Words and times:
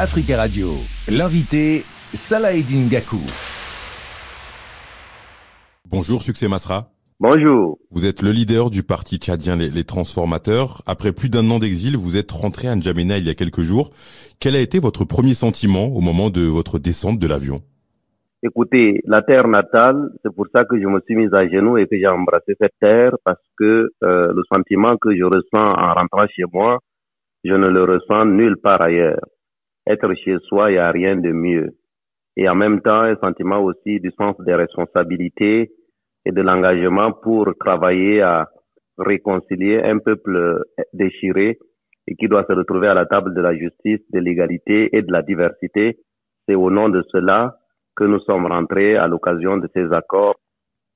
Africa 0.00 0.36
Radio. 0.36 0.68
L'invité, 1.08 1.82
Salah 2.14 2.52
Gakou. 2.88 3.18
Bonjour, 5.90 6.22
Succès 6.22 6.46
Masra. 6.46 6.92
Bonjour. 7.18 7.80
Vous 7.90 8.06
êtes 8.06 8.22
le 8.22 8.30
leader 8.30 8.70
du 8.70 8.84
parti 8.84 9.16
tchadien 9.16 9.56
les, 9.56 9.82
Transformateurs. 9.82 10.82
Après 10.86 11.10
plus 11.10 11.30
d'un 11.30 11.50
an 11.50 11.58
d'exil, 11.58 11.96
vous 11.96 12.16
êtes 12.16 12.30
rentré 12.30 12.68
à 12.68 12.76
N'Djamena 12.76 13.18
il 13.18 13.26
y 13.26 13.28
a 13.28 13.34
quelques 13.34 13.62
jours. 13.62 13.90
Quel 14.38 14.54
a 14.54 14.60
été 14.60 14.78
votre 14.78 15.04
premier 15.04 15.34
sentiment 15.34 15.86
au 15.86 16.00
moment 16.00 16.30
de 16.30 16.42
votre 16.42 16.78
descente 16.78 17.18
de 17.18 17.26
l'avion? 17.26 17.60
Écoutez, 18.44 19.00
la 19.04 19.22
terre 19.22 19.48
natale, 19.48 20.10
c'est 20.24 20.32
pour 20.32 20.46
ça 20.54 20.64
que 20.64 20.80
je 20.80 20.86
me 20.86 21.00
suis 21.06 21.16
mis 21.16 21.26
à 21.34 21.48
genoux 21.48 21.76
et 21.76 21.88
que 21.88 21.98
j'ai 21.98 22.06
embrassé 22.06 22.54
cette 22.60 22.78
terre 22.80 23.16
parce 23.24 23.42
que 23.58 23.90
euh, 24.04 24.32
le 24.32 24.42
sentiment 24.54 24.96
que 24.96 25.10
je 25.16 25.24
ressens 25.24 25.66
en 25.76 25.92
rentrant 25.92 26.28
chez 26.28 26.44
moi, 26.52 26.78
je 27.42 27.52
ne 27.52 27.66
le 27.66 27.82
ressens 27.82 28.26
nulle 28.26 28.58
part 28.62 28.80
ailleurs. 28.80 29.18
Être 29.88 30.12
chez 30.14 30.36
soi, 30.48 30.70
il 30.70 30.74
n'y 30.74 30.78
a 30.78 30.90
rien 30.90 31.16
de 31.16 31.32
mieux. 31.32 31.70
Et 32.36 32.46
en 32.48 32.54
même 32.54 32.82
temps, 32.82 33.00
un 33.00 33.16
sentiment 33.16 33.60
aussi 33.60 34.00
du 34.00 34.10
sens 34.10 34.36
des 34.40 34.54
responsabilités 34.54 35.72
et 36.26 36.30
de 36.30 36.42
l'engagement 36.42 37.12
pour 37.12 37.50
travailler 37.58 38.20
à 38.20 38.48
réconcilier 38.98 39.80
un 39.82 39.98
peuple 39.98 40.62
déchiré 40.92 41.58
et 42.06 42.14
qui 42.16 42.28
doit 42.28 42.44
se 42.46 42.52
retrouver 42.52 42.88
à 42.88 42.94
la 42.94 43.06
table 43.06 43.34
de 43.34 43.40
la 43.40 43.56
justice, 43.56 44.00
de 44.12 44.18
l'égalité 44.18 44.94
et 44.94 45.02
de 45.02 45.10
la 45.10 45.22
diversité. 45.22 45.98
C'est 46.46 46.54
au 46.54 46.70
nom 46.70 46.90
de 46.90 47.02
cela 47.10 47.56
que 47.96 48.04
nous 48.04 48.20
sommes 48.20 48.46
rentrés 48.46 48.96
à 48.96 49.08
l'occasion 49.08 49.56
de 49.56 49.68
ces 49.74 49.92
accords 49.92 50.36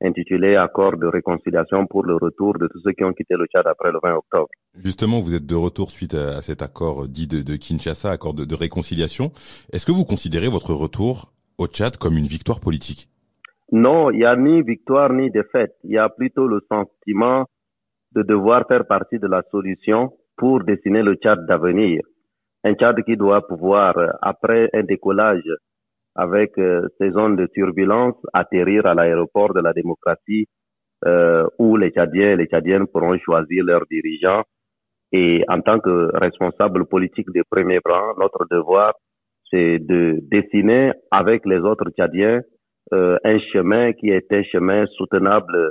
intitulé 0.03 0.57
Accord 0.57 0.97
de 0.97 1.07
réconciliation 1.07 1.87
pour 1.87 2.05
le 2.05 2.17
retour 2.17 2.59
de 2.59 2.67
tous 2.69 2.81
ceux 2.81 2.93
qui 2.93 3.05
ont 3.05 3.13
quitté 3.13 3.35
le 3.35 3.47
Tchad 3.47 3.67
après 3.67 3.91
le 3.91 3.99
20 4.03 4.15
octobre. 4.17 4.49
Justement, 4.77 5.21
vous 5.21 5.35
êtes 5.35 5.47
de 5.47 5.55
retour 5.55 5.91
suite 5.91 6.15
à 6.15 6.41
cet 6.41 6.63
accord 6.63 7.09
dit 7.09 7.27
de, 7.27 7.57
Kinshasa, 7.57 8.11
accord 8.11 8.35
de, 8.35 8.45
de 8.45 8.55
réconciliation. 8.55 9.33
Est-ce 9.73 9.87
que 9.87 9.93
vous 9.93 10.05
considérez 10.05 10.49
votre 10.49 10.73
retour 10.75 11.33
au 11.59 11.67
Tchad 11.67 11.97
comme 11.97 12.17
une 12.17 12.25
victoire 12.25 12.61
politique? 12.61 13.09
Non, 13.71 14.11
il 14.11 14.19
n'y 14.19 14.25
a 14.25 14.37
ni 14.37 14.63
victoire 14.63 15.13
ni 15.13 15.31
défaite. 15.31 15.75
Il 15.85 15.93
y 15.93 15.99
a 15.99 16.09
plutôt 16.09 16.47
le 16.47 16.61
sentiment 16.69 17.47
de 18.15 18.23
devoir 18.23 18.67
faire 18.69 18.87
partie 18.87 19.19
de 19.19 19.27
la 19.27 19.43
solution 19.51 20.13
pour 20.37 20.63
dessiner 20.65 21.03
le 21.03 21.15
Tchad 21.15 21.47
d'avenir. 21.47 22.03
Un 22.65 22.75
Tchad 22.75 23.03
qui 23.05 23.17
doit 23.17 23.47
pouvoir, 23.47 23.95
après 24.21 24.69
un 24.75 24.83
décollage 24.83 25.49
avec 26.15 26.59
euh, 26.59 26.89
ces 26.99 27.11
zones 27.11 27.37
de 27.37 27.47
turbulence, 27.47 28.17
atterrir 28.33 28.87
à 28.87 28.95
l'aéroport 28.95 29.55
de 29.55 29.61
la 29.61 29.73
démocratie 29.73 30.47
euh, 31.07 31.47
où 31.59 31.77
les 31.77 31.91
Tchadiens 31.91 32.33
et 32.33 32.37
les 32.37 32.47
Tchadiennes 32.47 32.87
pourront 32.87 33.19
choisir 33.19 33.65
leurs 33.65 33.87
dirigeants. 33.91 34.43
Et 35.13 35.45
en 35.49 35.61
tant 35.61 35.79
que 35.79 36.11
responsable 36.17 36.87
politique 36.87 37.31
de 37.35 37.43
premier 37.51 37.81
plan, 37.81 38.15
notre 38.19 38.47
devoir, 38.51 38.95
c'est 39.51 39.79
de 39.79 40.21
dessiner 40.31 40.93
avec 41.11 41.45
les 41.45 41.59
autres 41.59 41.91
Tchadiens 41.91 42.41
euh, 42.93 43.17
un 43.25 43.39
chemin 43.53 43.93
qui 43.93 44.11
est 44.11 44.31
un 44.33 44.43
chemin 44.43 44.87
soutenable, 44.87 45.71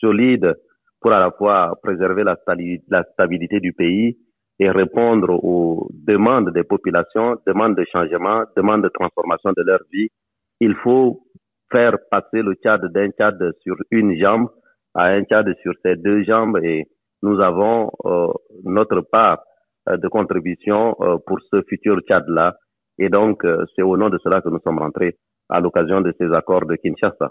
solide, 0.00 0.54
pour 1.00 1.12
à 1.12 1.20
la 1.20 1.30
fois 1.30 1.78
préserver 1.82 2.24
la, 2.24 2.36
la 2.88 3.04
stabilité 3.12 3.60
du 3.60 3.72
pays 3.72 4.16
et 4.60 4.70
répondre 4.70 5.30
aux 5.44 5.88
demandes 5.92 6.50
des 6.52 6.64
populations, 6.64 7.36
demandes 7.46 7.76
de 7.76 7.84
changement, 7.92 8.44
demandes 8.56 8.82
de 8.82 8.88
transformation 8.88 9.52
de 9.56 9.62
leur 9.62 9.80
vie, 9.92 10.08
il 10.60 10.74
faut 10.76 11.22
faire 11.70 11.96
passer 12.10 12.42
le 12.42 12.54
Tchad 12.54 12.84
d'un 12.92 13.10
Tchad 13.10 13.38
sur 13.62 13.76
une 13.90 14.18
jambe 14.18 14.48
à 14.94 15.08
un 15.08 15.22
Tchad 15.22 15.54
sur 15.62 15.72
ses 15.84 15.96
deux 15.96 16.24
jambes 16.24 16.58
et 16.62 16.86
nous 17.22 17.40
avons 17.40 17.90
euh, 18.04 18.28
notre 18.64 19.00
part 19.00 19.42
euh, 19.88 19.96
de 19.96 20.08
contribution 20.08 20.96
euh, 21.00 21.18
pour 21.26 21.38
ce 21.52 21.62
futur 21.68 22.00
Tchad-là. 22.00 22.56
Et 23.00 23.08
donc, 23.08 23.44
c'est 23.76 23.82
au 23.82 23.96
nom 23.96 24.08
de 24.08 24.18
cela 24.18 24.40
que 24.40 24.48
nous 24.48 24.58
sommes 24.64 24.80
rentrés 24.80 25.16
à 25.48 25.60
l'occasion 25.60 26.00
de 26.00 26.12
ces 26.18 26.32
accords 26.34 26.66
de 26.66 26.74
Kinshasa. 26.74 27.30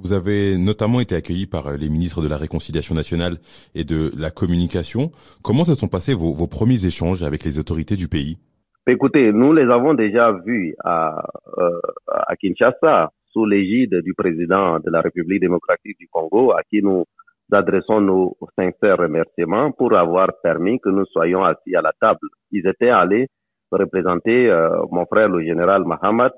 Vous 0.00 0.12
avez 0.12 0.56
notamment 0.58 1.00
été 1.00 1.16
accueilli 1.16 1.46
par 1.46 1.66
euh, 1.66 1.76
les 1.76 1.88
ministres 1.88 2.22
de 2.22 2.28
la 2.28 2.36
Réconciliation 2.36 2.94
nationale 2.94 3.34
et 3.74 3.82
de 3.82 4.12
la 4.16 4.30
communication. 4.30 5.10
Comment 5.42 5.64
se 5.64 5.74
sont 5.74 5.88
passés 5.88 6.14
vos, 6.14 6.46
premiers 6.46 6.86
échanges 6.86 7.24
avec 7.24 7.42
les 7.42 7.58
autorités 7.58 7.96
du 7.96 8.06
pays? 8.06 8.38
Écoutez, 8.86 9.32
nous 9.32 9.52
les 9.52 9.64
avons 9.64 9.94
déjà 9.94 10.30
vus 10.46 10.76
à, 10.84 11.20
euh, 11.58 11.80
à 12.06 12.36
Kinshasa 12.36 13.10
sous 13.32 13.44
l'égide 13.44 13.96
du 14.02 14.14
président 14.14 14.78
de 14.78 14.88
la 14.88 15.00
République 15.00 15.40
démocratique 15.40 15.98
du 15.98 16.06
Congo, 16.08 16.52
à 16.52 16.62
qui 16.62 16.80
nous 16.80 17.04
adressons 17.50 18.00
nos 18.00 18.36
sincères 18.56 18.98
remerciements 18.98 19.72
pour 19.72 19.96
avoir 19.96 20.28
permis 20.44 20.78
que 20.78 20.90
nous 20.90 21.06
soyons 21.06 21.42
assis 21.42 21.74
à 21.74 21.82
la 21.82 21.92
table. 22.00 22.28
Ils 22.52 22.66
étaient 22.68 22.88
allés 22.88 23.26
représenter 23.72 24.48
euh, 24.48 24.70
mon 24.92 25.06
frère 25.06 25.28
le 25.28 25.44
général 25.44 25.84
Mahamat, 25.84 26.32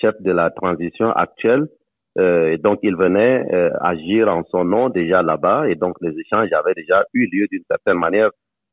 chef 0.00 0.14
de 0.20 0.30
la 0.30 0.48
transition 0.50 1.10
actuelle, 1.10 1.66
euh, 2.18 2.56
donc, 2.58 2.78
il 2.82 2.96
venait 2.96 3.44
euh, 3.52 3.70
agir 3.80 4.28
en 4.28 4.42
son 4.44 4.64
nom 4.64 4.88
déjà 4.88 5.22
là-bas. 5.22 5.68
Et 5.68 5.74
donc, 5.74 5.96
les 6.00 6.18
échanges 6.18 6.52
avaient 6.52 6.74
déjà 6.74 7.04
eu 7.12 7.26
lieu 7.26 7.46
d'une 7.50 7.64
certaine 7.68 7.98
manière 7.98 8.30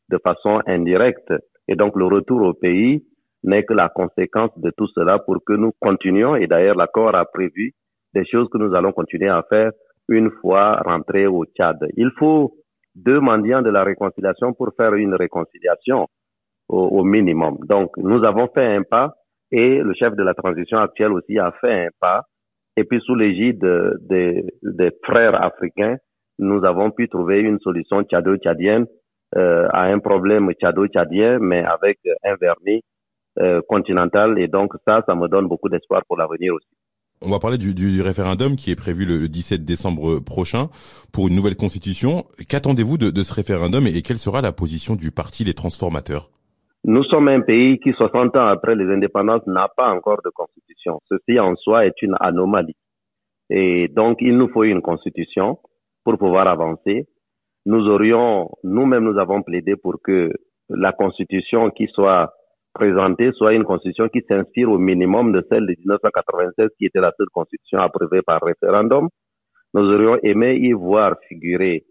de 0.09 0.17
façon 0.23 0.61
indirecte. 0.65 1.33
Et 1.67 1.75
donc, 1.75 1.95
le 1.95 2.05
retour 2.05 2.41
au 2.41 2.53
pays 2.53 3.03
n'est 3.43 3.63
que 3.63 3.73
la 3.73 3.89
conséquence 3.89 4.51
de 4.57 4.71
tout 4.77 4.87
cela 4.87 5.19
pour 5.19 5.43
que 5.45 5.53
nous 5.53 5.71
continuions. 5.79 6.35
Et 6.35 6.47
d'ailleurs, 6.47 6.75
l'accord 6.75 7.15
a 7.15 7.25
prévu 7.25 7.73
des 8.13 8.25
choses 8.25 8.47
que 8.49 8.57
nous 8.57 8.73
allons 8.75 8.93
continuer 8.93 9.29
à 9.29 9.43
faire 9.49 9.71
une 10.07 10.31
fois 10.41 10.75
rentrés 10.85 11.27
au 11.27 11.45
Tchad. 11.45 11.77
Il 11.97 12.11
faut 12.17 12.55
deux 12.95 13.19
mendiants 13.19 13.61
de 13.61 13.69
la 13.69 13.83
réconciliation 13.83 14.53
pour 14.53 14.69
faire 14.77 14.93
une 14.93 15.15
réconciliation 15.15 16.07
au, 16.69 16.79
au 16.79 17.03
minimum. 17.03 17.57
Donc, 17.67 17.91
nous 17.97 18.23
avons 18.23 18.47
fait 18.47 18.65
un 18.65 18.83
pas 18.83 19.15
et 19.51 19.79
le 19.79 19.93
chef 19.93 20.15
de 20.15 20.23
la 20.23 20.33
transition 20.33 20.77
actuelle 20.77 21.11
aussi 21.11 21.37
a 21.39 21.51
fait 21.59 21.85
un 21.85 21.89
pas 21.99 22.23
et 22.77 22.83
puis 22.83 22.99
sous 23.01 23.15
l'égide 23.15 23.65
des, 24.01 24.43
des, 24.63 24.91
frères 25.03 25.41
africains, 25.41 25.97
nous 26.39 26.65
avons 26.65 26.91
pu 26.91 27.07
trouver 27.07 27.39
une 27.39 27.59
solution 27.59 28.01
tchado-tchadienne 28.01 28.85
euh, 29.35 29.67
à 29.71 29.83
un 29.83 29.99
problème 29.99 30.51
tchado-tchadien, 30.53 31.39
mais 31.39 31.63
avec 31.63 31.99
un 32.23 32.35
vernis 32.35 32.81
euh, 33.39 33.61
continental. 33.67 34.39
Et 34.39 34.47
donc 34.47 34.73
ça, 34.87 35.03
ça 35.07 35.15
me 35.15 35.27
donne 35.27 35.47
beaucoup 35.47 35.69
d'espoir 35.69 36.01
pour 36.07 36.17
l'avenir 36.17 36.53
aussi. 36.53 36.67
On 37.21 37.29
va 37.29 37.39
parler 37.39 37.57
du, 37.57 37.73
du, 37.73 38.01
référendum 38.01 38.57
qui 38.57 38.69
est 38.69 38.75
prévu 38.75 39.05
le 39.05 39.29
17 39.29 39.63
décembre 39.63 40.19
prochain 40.19 40.69
pour 41.13 41.29
une 41.29 41.35
nouvelle 41.35 41.55
constitution. 41.55 42.25
Qu'attendez-vous 42.49 42.97
de, 42.97 43.11
de, 43.11 43.23
ce 43.23 43.33
référendum 43.33 43.87
et 43.87 44.01
quelle 44.01 44.17
sera 44.17 44.41
la 44.41 44.51
position 44.51 44.95
du 44.95 45.11
parti 45.11 45.45
Les 45.45 45.53
Transformateurs? 45.53 46.29
Nous 46.85 47.03
sommes 47.05 47.29
un 47.29 47.41
pays 47.41 47.79
qui, 47.79 47.93
60 47.93 48.35
ans 48.35 48.47
après 48.47 48.75
les 48.75 48.91
indépendances, 48.93 49.45
n'a 49.47 49.69
pas 49.69 49.89
encore 49.89 50.21
de 50.23 50.29
constitution. 50.29 50.99
Ceci 51.07 51.39
en 51.39 51.55
soi 51.55 51.85
est 51.85 52.01
une 52.01 52.15
anomalie. 52.19 52.75
Et 53.49 53.87
donc, 53.87 54.17
il 54.19 54.37
nous 54.37 54.49
faut 54.49 54.63
une 54.63 54.81
constitution 54.81 55.59
pour 56.03 56.17
pouvoir 56.17 56.47
avancer. 56.47 57.07
Nous 57.65 57.87
aurions, 57.87 58.49
nous-mêmes, 58.63 59.05
nous 59.05 59.17
avons 59.17 59.41
plaidé 59.41 59.75
pour 59.77 60.01
que 60.03 60.31
la 60.69 60.91
constitution 60.91 61.69
qui 61.69 61.87
soit 61.87 62.33
présentée 62.73 63.31
soit 63.33 63.53
une 63.53 63.63
constitution 63.63 64.09
qui 64.09 64.21
s'inspire 64.27 64.69
au 64.69 64.77
minimum 64.77 65.31
de 65.31 65.45
celle 65.49 65.65
de 65.65 65.75
1996, 65.79 66.69
qui 66.77 66.85
était 66.85 66.99
la 66.99 67.13
seule 67.17 67.29
constitution 67.31 67.79
approuvée 67.79 68.21
par 68.23 68.41
référendum. 68.41 69.07
Nous 69.73 69.89
aurions 69.89 70.17
aimé 70.23 70.55
y 70.55 70.73
voir 70.73 71.15
figurer 71.29 71.85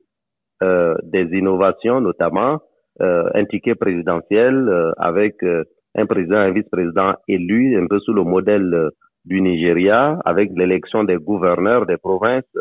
euh, 0.63 0.95
des 1.03 1.25
innovations, 1.33 2.01
notamment 2.01 2.61
un 3.01 3.45
ticket 3.47 3.75
présidentiel 3.75 4.69
euh, 4.69 4.93
avec 4.99 5.43
euh, 5.43 5.65
un 5.95 6.07
président 6.07 6.37
un 6.37 6.51
vice-président 6.53 7.15
élus, 7.29 7.77
un 7.79 7.87
peu 7.87 7.99
sous 8.01 8.13
le 8.13 8.25
modèle 8.25 8.91
du 9.25 9.41
Nigeria, 9.41 10.19
avec 10.25 10.51
l'élection 10.57 11.05
des 11.05 11.17
gouverneurs 11.17 11.87
des 11.87 11.97
provinces, 11.99 12.57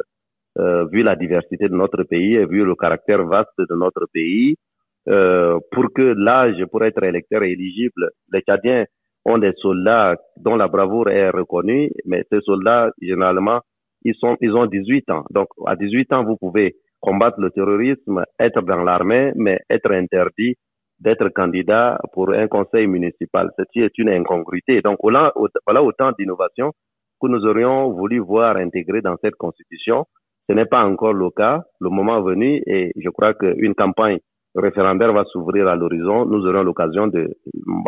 vu 0.91 1.01
la 1.01 1.15
diversité 1.15 1.69
de 1.69 1.73
notre 1.73 2.03
pays 2.03 2.35
et 2.35 2.45
vu 2.45 2.65
le 2.65 2.75
caractère 2.75 3.25
vaste 3.25 3.57
de 3.57 3.73
notre 3.73 4.05
pays, 4.13 4.57
pour 5.05 5.85
que 5.95 6.13
l'âge 6.17 6.63
pour 6.69 6.83
être 6.83 7.01
électeur 7.03 7.41
est 7.43 7.51
éligible, 7.53 8.09
les 8.33 8.41
Tchadiens 8.41 8.83
ont 9.25 9.37
des 9.37 9.53
soldats 9.57 10.17
dont 10.37 10.57
la 10.57 10.67
bravoure 10.67 11.09
est 11.09 11.29
reconnue, 11.29 11.89
mais 12.05 12.25
ces 12.29 12.41
soldats, 12.41 12.91
généralement, 13.01 13.61
ils 14.03 14.15
sont, 14.15 14.35
ils 14.41 14.51
ont 14.51 14.65
18 14.65 15.09
ans. 15.11 15.23
Donc, 15.31 15.47
à 15.65 15.75
18 15.75 16.13
ans, 16.13 16.23
vous 16.23 16.37
pouvez 16.37 16.75
combattre 17.01 17.39
le 17.39 17.49
terrorisme, 17.49 18.23
être 18.39 18.61
dans 18.61 18.83
l'armée, 18.83 19.31
mais 19.35 19.59
être 19.69 19.91
interdit 19.91 20.55
d'être 20.99 21.29
candidat 21.29 21.99
pour 22.13 22.31
un 22.31 22.47
conseil 22.47 22.87
municipal. 22.87 23.49
Ceci 23.57 23.79
est 23.79 23.97
une 23.97 24.09
incongruité. 24.09 24.81
Donc 24.81 24.99
voilà, 25.01 25.33
autant 25.35 26.11
d'innovations 26.17 26.71
que 27.19 27.27
nous 27.27 27.43
aurions 27.45 27.91
voulu 27.91 28.19
voir 28.19 28.55
intégrées 28.57 29.01
dans 29.01 29.15
cette 29.21 29.35
constitution. 29.35 30.05
Ce 30.47 30.53
n'est 30.53 30.65
pas 30.65 30.83
encore 30.83 31.13
le 31.13 31.29
cas. 31.31 31.63
Le 31.79 31.89
moment 31.89 32.21
venu, 32.21 32.61
et 32.67 32.91
je 32.95 33.09
crois 33.09 33.33
qu'une 33.33 33.73
campagne 33.73 34.19
référendaire 34.53 35.13
va 35.13 35.23
s'ouvrir 35.25 35.67
à 35.67 35.75
l'horizon. 35.75 36.25
Nous 36.25 36.45
aurons 36.45 36.63
l'occasion 36.63 37.07
de 37.07 37.29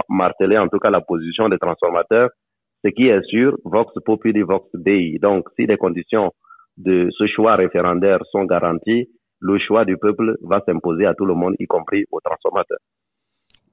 marteler 0.09 0.57
en 0.57 0.67
tout 0.67 0.79
cas 0.79 0.89
la 0.89 1.01
position 1.01 1.49
des 1.49 1.59
transformateurs. 1.59 2.29
Ce 2.83 2.89
qui 2.89 3.07
est 3.09 3.21
sûr, 3.23 3.57
Vox 3.63 3.93
Populi, 4.05 4.41
Vox 4.41 4.67
Dei. 4.73 5.19
Donc, 5.19 5.49
si 5.55 5.65
les 5.65 5.77
conditions 5.77 6.31
de 6.77 7.09
ce 7.17 7.27
choix 7.27 7.55
référendaire 7.55 8.19
sont 8.31 8.45
garantis, 8.45 9.09
le 9.39 9.59
choix 9.59 9.85
du 9.85 9.97
peuple 9.97 10.35
va 10.41 10.61
s'imposer 10.65 11.05
à 11.05 11.13
tout 11.13 11.25
le 11.25 11.33
monde, 11.33 11.55
y 11.59 11.65
compris 11.67 12.05
aux 12.11 12.19
transformateurs. 12.21 12.79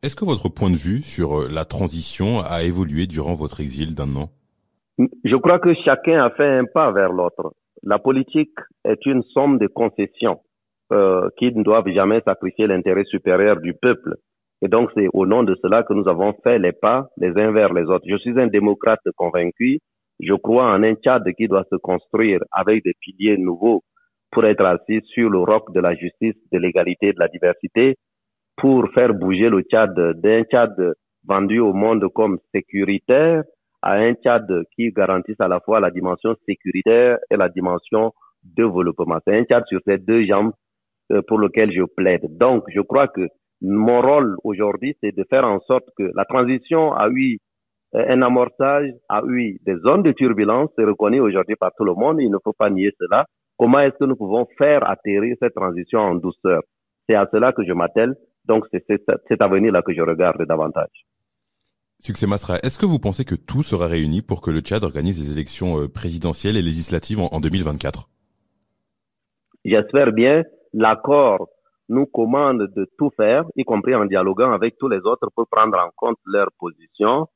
Est-ce 0.03 0.17
que 0.17 0.25
votre 0.25 0.49
point 0.49 0.71
de 0.71 0.77
vue 0.77 1.03
sur 1.03 1.41
euh, 1.41 1.49
la 1.51 1.65
transition 1.65 2.41
a 2.41 2.63
évolué 2.63 3.07
durant 3.07 3.35
votre 3.35 3.61
exil 3.61 3.95
d'un 3.95 4.17
an? 4.17 4.31
Je 5.25 5.37
crois 5.37 5.59
que 5.59 5.75
chacun 5.85 6.25
a 6.25 6.31
fait 6.31 6.59
un 6.59 6.65
pas 6.65 6.91
vers 6.91 7.13
l'autre. 7.13 7.53
La 7.83 7.99
politique 7.99 8.57
est 8.85 9.05
une 9.07 9.23
somme 9.35 9.59
de 9.59 9.67
concessions 9.67 10.41
euh, 10.93 11.29
qui 11.39 11.53
ne 11.53 11.63
doivent 11.63 11.89
jamais 11.89 12.21
sacrifier 12.25 12.67
l'intérêt 12.67 13.05
supérieur 13.05 13.61
du 13.61 13.75
peuple. 13.75 14.17
Et 14.63 14.69
donc 14.69 14.91
c'est 14.95 15.09
au 15.13 15.27
nom 15.27 15.43
de 15.43 15.55
cela 15.63 15.83
que 15.83 15.95
nous 15.95 16.09
avons 16.09 16.35
fait 16.43 16.59
les 16.59 16.73
pas 16.73 17.09
les 17.17 17.31
uns 17.39 17.53
vers 17.53 17.73
les 17.73 17.85
autres. 17.85 18.05
Je 18.09 18.17
suis 18.17 18.39
un 18.41 18.47
démocrate 18.47 19.01
convaincu. 19.17 19.81
Je 20.23 20.35
crois 20.35 20.73
en 20.73 20.83
un 20.83 20.95
Tchad 20.95 21.25
qui 21.37 21.49
doit 21.49 21.65
se 21.71 21.77
construire 21.77 22.41
avec 22.53 22.85
des 22.85 22.95
piliers 23.01 23.39
nouveaux 23.39 23.83
pour 24.31 24.45
être 24.45 24.65
assis 24.65 25.01
sur 25.07 25.31
le 25.31 25.39
roc 25.39 25.73
de 25.73 25.81
la 25.81 25.95
justice, 25.95 26.37
de 26.53 26.59
l'égalité, 26.59 27.13
de 27.13 27.19
la 27.19 27.29
diversité, 27.29 27.97
pour 28.57 28.89
faire 28.93 29.15
bouger 29.15 29.49
le 29.49 29.63
Tchad 29.63 29.95
d'un 30.21 30.43
Tchad 30.45 30.75
vendu 31.27 31.59
au 31.61 31.73
monde 31.73 32.07
comme 32.15 32.39
sécuritaire 32.55 33.43
à 33.83 33.95
un 33.95 34.15
Tchad 34.15 34.47
qui 34.75 34.91
garantisse 34.93 35.41
à 35.41 35.49
la 35.49 35.61
fois 35.61 35.81
la 35.81 35.91
dimension 35.91 36.35
sécuritaire 36.47 37.19
et 37.31 37.37
la 37.37 37.49
dimension 37.49 38.13
développement. 38.43 39.19
C'est 39.27 39.37
un 39.37 39.45
Tchad 39.45 39.65
sur 39.69 39.81
ces 39.87 39.99
deux 39.99 40.25
jambes 40.27 40.53
euh, 41.13 41.23
pour 41.27 41.39
lequel 41.39 41.73
je 41.73 41.83
plaide. 41.97 42.27
Donc, 42.39 42.65
je 42.69 42.81
crois 42.81 43.09
que 43.09 43.27
mon 43.63 44.01
rôle 44.01 44.37
aujourd'hui, 44.45 44.97
c'est 45.03 45.15
de 45.15 45.25
faire 45.29 45.45
en 45.45 45.61
sorte 45.61 45.87
que 45.97 46.11
la 46.15 46.25
transition 46.25 46.93
a 46.93 47.09
eu 47.11 47.39
un 47.93 48.23
amorçage, 48.23 48.91
a 49.09 49.23
eu 49.27 49.59
des 49.67 49.77
zones 49.79 50.03
de 50.03 50.13
turbulence, 50.13 50.71
c'est 50.77 50.85
reconnu 50.85 51.21
aujourd'hui 51.21 51.57
par 51.57 51.73
tout 51.77 51.85
le 51.85 51.95
monde, 51.95 52.21
il 52.21 52.31
ne 52.31 52.39
faut 52.43 52.53
pas 52.53 52.71
nier 52.71 52.93
cela. 52.99 53.27
Comment 53.59 53.81
est-ce 53.81 53.97
que 53.99 54.05
nous 54.05 54.17
pouvons 54.17 54.47
faire 54.57 54.89
atterrir 54.89 55.37
cette 55.41 55.55
transition 55.55 55.99
en 55.99 56.15
douceur? 56.15 56.63
C'est 57.09 57.17
à 57.17 57.29
cela 57.33 57.53
que 57.53 57.65
je 57.65 57.73
m'attelle 57.73 58.15
donc 58.51 58.67
c'est 58.71 58.85
cet 58.87 59.43
avenir-là 59.43 59.83
que 59.83 59.95
je 59.95 60.03
regarde 60.03 60.43
davantage. 60.45 61.07
Succès 62.01 62.27
Masra, 62.27 62.57
est-ce 62.63 62.79
que 62.79 62.87
vous 62.87 62.99
pensez 62.99 63.25
que 63.25 63.35
tout 63.35 63.63
sera 63.63 63.87
réuni 63.87 64.23
pour 64.23 64.41
que 64.41 64.51
le 64.51 64.61
Tchad 64.61 64.83
organise 64.85 65.21
les 65.23 65.33
élections 65.33 65.81
euh, 65.81 65.89
présidentielles 65.89 66.57
et 66.57 66.63
législatives 66.63 67.21
en 67.21 67.41
2024 67.41 68.09
J'espère 69.65 70.13
bien. 70.13 70.43
L'accord 70.73 71.49
nous 71.91 72.07
commande 72.07 72.73
de 72.75 72.89
tout 72.99 73.11
faire, 73.17 73.45
y 73.55 73.65
compris 73.65 73.95
en 73.95 74.07
dialoguant 74.07 74.53
avec 74.53 74.79
tous 74.79 74.89
les 74.89 75.01
autres 75.01 75.29
pour 75.35 75.47
prendre 75.49 75.77
en 75.79 75.91
compte 75.95 76.19
leurs 76.25 76.53
positions, 76.59 77.29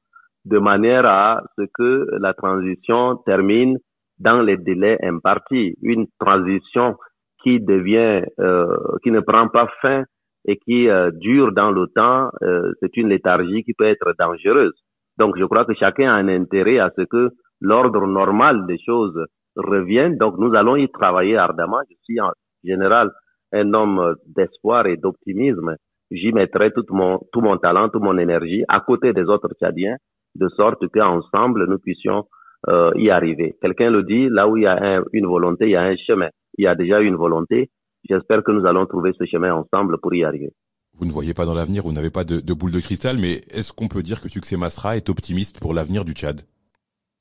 de 0.44 0.58
manière 0.58 1.06
à 1.06 1.42
ce 1.56 1.62
que 1.72 2.06
la 2.18 2.34
transition 2.34 3.16
termine 3.26 3.78
dans 4.18 4.40
les 4.40 4.56
délais 4.56 4.98
impartis. 5.02 5.74
Une 5.82 6.06
transition 6.18 6.96
qui 7.42 7.60
devient, 7.60 8.24
euh, 8.40 8.76
qui 9.02 9.10
ne 9.10 9.20
prend 9.20 9.48
pas 9.48 9.68
fin 9.80 10.04
et 10.46 10.56
qui 10.58 10.88
euh, 10.88 11.10
dure 11.10 11.52
dans 11.52 11.70
le 11.70 11.86
temps, 11.94 12.30
euh, 12.42 12.72
c'est 12.80 12.96
une 12.96 13.08
léthargie 13.08 13.62
qui 13.64 13.74
peut 13.74 13.86
être 13.86 14.14
dangereuse. 14.18 14.74
Donc, 15.18 15.36
je 15.38 15.44
crois 15.44 15.64
que 15.64 15.74
chacun 15.74 16.10
a 16.10 16.16
un 16.16 16.28
intérêt 16.28 16.78
à 16.78 16.90
ce 16.96 17.02
que 17.02 17.30
l'ordre 17.60 18.06
normal 18.06 18.66
des 18.66 18.78
choses 18.84 19.18
revienne. 19.56 20.16
Donc, 20.16 20.36
nous 20.38 20.54
allons 20.54 20.76
y 20.76 20.88
travailler 20.90 21.36
ardemment. 21.36 21.80
Je 21.88 21.96
suis 22.02 22.20
en 22.20 22.32
général 22.64 23.10
un 23.52 23.72
homme 23.72 24.16
d'espoir 24.26 24.86
et 24.86 24.96
d'optimisme. 24.96 25.76
J'y 26.10 26.32
mettrai 26.32 26.72
tout 26.72 26.84
mon, 26.90 27.20
tout 27.32 27.40
mon 27.40 27.56
talent, 27.56 27.88
toute 27.88 28.02
mon 28.02 28.18
énergie 28.18 28.64
à 28.68 28.80
côté 28.80 29.12
des 29.12 29.24
autres 29.24 29.48
Tchadiens, 29.58 29.96
de 30.34 30.48
sorte 30.48 30.86
qu'ensemble, 30.88 31.66
nous 31.68 31.78
puissions 31.78 32.24
euh, 32.68 32.90
y 32.96 33.10
arriver. 33.10 33.56
Quelqu'un 33.60 33.90
le 33.90 34.02
dit, 34.02 34.28
là 34.28 34.48
où 34.48 34.56
il 34.56 34.62
y 34.62 34.66
a 34.66 35.02
une 35.12 35.26
volonté, 35.26 35.66
il 35.66 35.72
y 35.72 35.76
a 35.76 35.82
un 35.82 35.96
chemin. 35.96 36.28
Il 36.58 36.64
y 36.64 36.66
a 36.66 36.74
déjà 36.74 37.00
une 37.00 37.16
volonté, 37.16 37.70
J'espère 38.08 38.44
que 38.44 38.52
nous 38.52 38.66
allons 38.66 38.86
trouver 38.86 39.12
ce 39.18 39.24
chemin 39.24 39.54
ensemble 39.54 39.98
pour 39.98 40.14
y 40.14 40.24
arriver. 40.24 40.52
Vous 40.98 41.06
ne 41.06 41.10
voyez 41.10 41.34
pas 41.34 41.46
dans 41.46 41.54
l'avenir, 41.54 41.82
vous 41.82 41.92
n'avez 41.92 42.10
pas 42.10 42.24
de, 42.24 42.40
de, 42.40 42.54
boule 42.54 42.70
de 42.70 42.78
cristal, 42.78 43.16
mais 43.18 43.40
est-ce 43.50 43.72
qu'on 43.72 43.88
peut 43.88 44.02
dire 44.02 44.20
que 44.20 44.28
Succès 44.28 44.56
Masra 44.56 44.96
est 44.96 45.08
optimiste 45.08 45.58
pour 45.58 45.74
l'avenir 45.74 46.04
du 46.04 46.12
Tchad? 46.12 46.42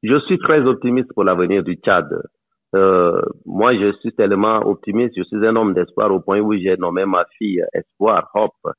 Je 0.03 0.19
suis 0.27 0.37
très 0.37 0.59
optimiste 0.59 1.11
pour 1.13 1.23
l'avenir 1.23 1.63
du 1.63 1.75
Tchad. 1.75 2.07
Euh, 2.75 3.21
moi, 3.45 3.73
je 3.75 3.93
suis 3.99 4.13
tellement 4.13 4.57
optimiste, 4.67 5.13
je 5.15 5.23
suis 5.23 5.45
un 5.45 5.55
homme 5.55 5.73
d'espoir 5.73 6.11
au 6.11 6.19
point 6.19 6.39
où 6.39 6.53
j'ai 6.53 6.75
nommé 6.77 7.05
ma 7.05 7.25
fille 7.37 7.63
Espoir, 7.73 8.29
Hope. 8.35 8.73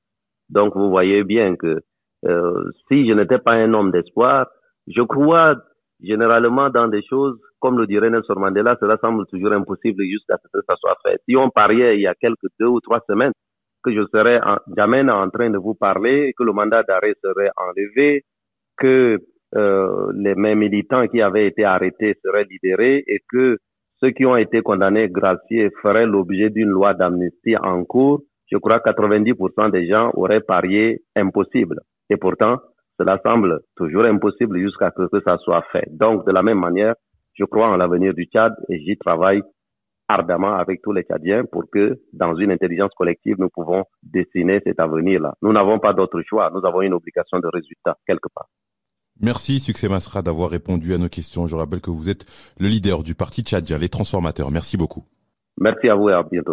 Donc, 0.50 0.76
vous 0.76 0.90
voyez 0.90 1.24
bien 1.24 1.56
que 1.56 1.80
euh, 2.26 2.70
si 2.88 3.06
je 3.08 3.12
n'étais 3.12 3.38
pas 3.38 3.52
un 3.52 3.72
homme 3.74 3.90
d'espoir, 3.90 4.46
je 4.86 5.02
crois 5.02 5.56
généralement 6.02 6.70
dans 6.70 6.88
des 6.88 7.02
choses 7.02 7.38
comme 7.60 7.78
le 7.78 7.86
dirait 7.86 8.10
Nelson 8.10 8.34
Mandela, 8.36 8.76
cela 8.78 8.98
semble 8.98 9.24
toujours 9.26 9.52
impossible 9.52 10.02
jusqu'à 10.04 10.36
ce 10.42 10.48
que 10.52 10.62
ça 10.68 10.74
soit 10.76 10.96
fait. 11.02 11.18
Si 11.26 11.36
on 11.36 11.48
pariait 11.48 11.96
il 11.96 12.02
y 12.02 12.06
a 12.06 12.14
quelques 12.14 12.48
deux 12.60 12.66
ou 12.66 12.80
trois 12.80 13.00
semaines 13.08 13.32
que 13.82 13.92
je 13.92 14.04
serais 14.12 14.40
jamais 14.76 15.08
en 15.10 15.30
train 15.30 15.50
de 15.50 15.58
vous 15.58 15.74
parler, 15.74 16.32
que 16.36 16.42
le 16.42 16.52
mandat 16.52 16.82
d'arrêt 16.82 17.14
serait 17.22 17.50
enlevé, 17.56 18.24
que 18.78 19.18
euh, 19.54 20.12
les 20.14 20.34
mêmes 20.34 20.58
militants 20.58 21.06
qui 21.06 21.22
avaient 21.22 21.46
été 21.46 21.64
arrêtés 21.64 22.16
seraient 22.24 22.46
libérés 22.50 23.04
et 23.06 23.20
que 23.30 23.58
ceux 24.00 24.10
qui 24.10 24.26
ont 24.26 24.36
été 24.36 24.62
condamnés 24.62 25.08
graciés 25.08 25.70
feraient 25.80 26.06
l'objet 26.06 26.50
d'une 26.50 26.68
loi 26.68 26.94
d'amnistie 26.94 27.56
en 27.56 27.84
cours, 27.84 28.22
je 28.50 28.58
crois 28.58 28.80
que 28.80 28.90
90% 28.90 29.70
des 29.70 29.86
gens 29.86 30.10
auraient 30.14 30.40
parié 30.40 31.02
impossible. 31.14 31.80
Et 32.10 32.16
pourtant, 32.16 32.58
cela 32.98 33.18
semble 33.24 33.60
toujours 33.76 34.04
impossible 34.04 34.58
jusqu'à 34.58 34.92
ce 34.96 35.06
que 35.08 35.20
ça 35.24 35.36
soit 35.38 35.64
fait. 35.72 35.86
Donc, 35.90 36.26
de 36.26 36.32
la 36.32 36.42
même 36.42 36.60
manière, 36.60 36.94
je 37.34 37.44
crois 37.44 37.68
en 37.68 37.76
l'avenir 37.76 38.14
du 38.14 38.24
Tchad 38.26 38.52
et 38.68 38.78
j'y 38.80 38.96
travaille 38.96 39.42
ardemment 40.08 40.54
avec 40.54 40.82
tous 40.82 40.92
les 40.92 41.02
Tchadiens 41.02 41.44
pour 41.50 41.64
que, 41.72 41.98
dans 42.12 42.36
une 42.36 42.52
intelligence 42.52 42.92
collective, 42.96 43.36
nous 43.38 43.48
pouvons 43.48 43.84
dessiner 44.02 44.60
cet 44.64 44.78
avenir-là. 44.78 45.34
Nous 45.42 45.52
n'avons 45.52 45.78
pas 45.78 45.92
d'autre 45.92 46.22
choix. 46.22 46.50
Nous 46.54 46.64
avons 46.64 46.82
une 46.82 46.94
obligation 46.94 47.40
de 47.40 47.48
résultat 47.52 47.96
quelque 48.06 48.28
part. 48.34 48.48
Merci, 49.20 49.60
Succès 49.60 49.88
Masra, 49.88 50.22
d'avoir 50.22 50.50
répondu 50.50 50.92
à 50.92 50.98
nos 50.98 51.08
questions. 51.08 51.46
Je 51.46 51.56
rappelle 51.56 51.80
que 51.80 51.90
vous 51.90 52.10
êtes 52.10 52.26
le 52.58 52.66
leader 52.66 53.02
du 53.02 53.14
parti 53.14 53.42
tchadien, 53.42 53.78
les 53.78 53.88
transformateurs. 53.88 54.50
Merci 54.50 54.76
beaucoup. 54.76 55.04
Merci 55.60 55.88
à 55.88 55.94
vous 55.94 56.08
et 56.08 56.12
à 56.12 56.22
bientôt. 56.22 56.52